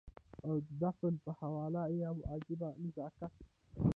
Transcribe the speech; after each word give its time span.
او 0.45 0.53
د 0.79 0.83
فن 0.97 1.15
په 1.23 1.31
حواله 1.39 1.83
يو 2.03 2.15
عجيبه 2.31 2.69
نزاکت 2.83 3.33